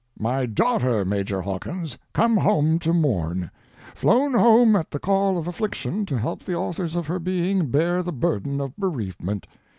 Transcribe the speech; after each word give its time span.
"My 0.17 0.47
daughter, 0.47 1.05
Major 1.05 1.43
Hawkins—come 1.43 2.37
home 2.37 2.79
to 2.79 2.91
mourn; 2.91 3.51
flown 3.93 4.33
home 4.33 4.75
at 4.75 4.89
the 4.89 4.97
call 4.97 5.37
of 5.37 5.45
affliction 5.47 6.07
to 6.07 6.17
help 6.17 6.43
the 6.43 6.55
authors 6.55 6.95
of 6.95 7.05
her 7.05 7.19
being 7.19 7.67
bear 7.69 8.01
the 8.01 8.11
burden 8.11 8.59
of 8.59 8.75
bereavement. 8.77 9.45